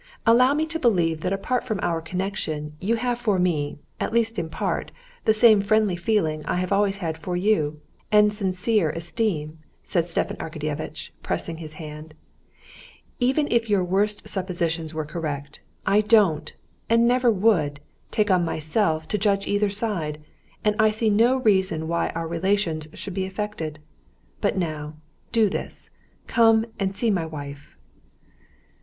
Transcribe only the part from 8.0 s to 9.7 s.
and sincere esteem,"